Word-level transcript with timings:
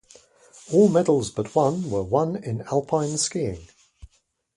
All 0.73 0.89
medals 0.89 1.29
but 1.29 1.53
one 1.53 1.91
were 1.91 2.01
won 2.01 2.35
in 2.35 2.63
alpine 2.63 3.19
skiing. 3.19 3.67